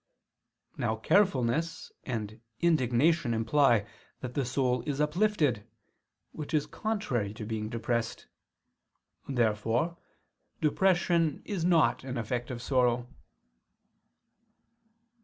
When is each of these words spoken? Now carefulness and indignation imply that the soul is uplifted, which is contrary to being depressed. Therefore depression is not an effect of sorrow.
Now 0.77 0.95
carefulness 0.95 1.91
and 2.05 2.41
indignation 2.59 3.35
imply 3.35 3.85
that 4.21 4.33
the 4.33 4.45
soul 4.45 4.81
is 4.87 4.99
uplifted, 4.99 5.67
which 6.31 6.55
is 6.55 6.65
contrary 6.65 7.35
to 7.35 7.45
being 7.45 7.69
depressed. 7.69 8.25
Therefore 9.29 9.97
depression 10.59 11.43
is 11.45 11.63
not 11.63 12.03
an 12.03 12.17
effect 12.17 12.49
of 12.49 12.63
sorrow. 12.63 13.09